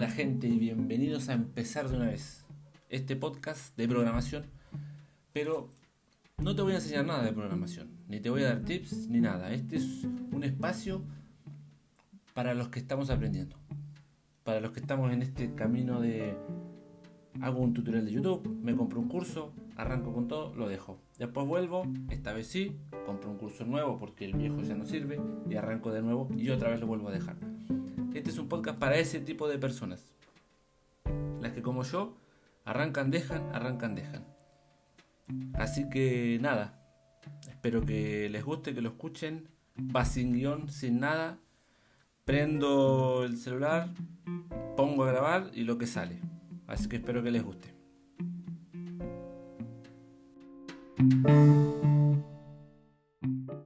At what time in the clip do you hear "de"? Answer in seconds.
1.88-1.96, 3.76-3.86, 7.22-7.32, 16.00-16.36, 18.06-18.12, 25.92-26.02, 29.48-29.58